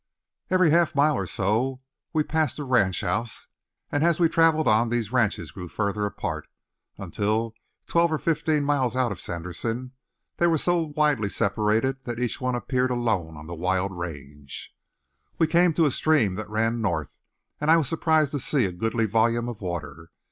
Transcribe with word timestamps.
Every 0.49 0.71
half 0.71 0.95
mile 0.95 1.13
or 1.13 1.27
so 1.27 1.79
we 2.11 2.23
passed 2.23 2.57
a 2.57 2.63
ranch 2.63 3.01
house, 3.01 3.45
and 3.91 4.03
as 4.03 4.19
we 4.19 4.27
traveled 4.29 4.67
on 4.67 4.89
these 4.89 5.11
ranches 5.11 5.51
grew 5.51 5.67
further 5.67 6.07
apart, 6.07 6.47
until, 6.97 7.53
twelve 7.85 8.11
or 8.11 8.17
fifteen 8.17 8.63
miles 8.65 8.95
out 8.95 9.11
of 9.11 9.19
Sanderson, 9.19 9.91
they 10.37 10.47
were 10.47 10.57
so 10.57 10.91
widely 10.95 11.29
separated 11.29 12.03
that 12.05 12.17
each 12.19 12.41
appeared 12.41 12.89
alone 12.89 13.37
on 13.37 13.45
the 13.45 13.53
wild 13.53 13.95
range. 13.95 14.75
We 15.37 15.45
came 15.45 15.71
to 15.75 15.85
a 15.85 15.91
stream 15.91 16.33
that 16.33 16.49
ran 16.49 16.81
north 16.81 17.15
and 17.59 17.69
I 17.69 17.77
was 17.77 17.87
surprised 17.87 18.31
to 18.31 18.39
see 18.39 18.65
a 18.65 18.71
goodly 18.71 19.05
volume 19.05 19.47
of 19.47 19.61
water. 19.61 20.09